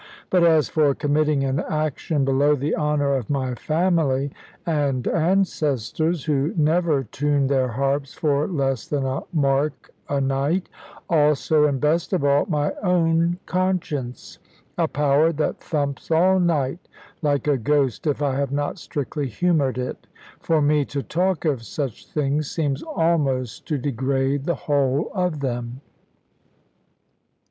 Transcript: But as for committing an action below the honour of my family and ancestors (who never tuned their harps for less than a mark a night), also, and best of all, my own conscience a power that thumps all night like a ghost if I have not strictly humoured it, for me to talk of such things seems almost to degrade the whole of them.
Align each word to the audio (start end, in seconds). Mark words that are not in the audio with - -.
But 0.31 0.43
as 0.43 0.67
for 0.67 0.95
committing 0.95 1.43
an 1.43 1.59
action 1.69 2.25
below 2.25 2.55
the 2.55 2.75
honour 2.75 3.13
of 3.13 3.29
my 3.29 3.53
family 3.53 4.31
and 4.65 5.07
ancestors 5.07 6.23
(who 6.25 6.55
never 6.57 7.03
tuned 7.03 7.49
their 7.51 7.67
harps 7.67 8.15
for 8.15 8.47
less 8.47 8.87
than 8.87 9.05
a 9.05 9.21
mark 9.31 9.91
a 10.09 10.19
night), 10.19 10.69
also, 11.07 11.65
and 11.67 11.79
best 11.79 12.13
of 12.13 12.23
all, 12.25 12.47
my 12.47 12.73
own 12.81 13.37
conscience 13.45 14.39
a 14.75 14.87
power 14.87 15.31
that 15.33 15.59
thumps 15.59 16.09
all 16.09 16.39
night 16.39 16.79
like 17.21 17.47
a 17.47 17.55
ghost 17.59 18.07
if 18.07 18.23
I 18.23 18.37
have 18.37 18.51
not 18.51 18.79
strictly 18.79 19.27
humoured 19.27 19.77
it, 19.77 20.07
for 20.39 20.63
me 20.63 20.83
to 20.85 21.03
talk 21.03 21.45
of 21.45 21.61
such 21.61 22.07
things 22.07 22.49
seems 22.49 22.81
almost 22.81 23.67
to 23.67 23.77
degrade 23.77 24.45
the 24.45 24.55
whole 24.65 25.11
of 25.13 25.41
them. 25.41 25.81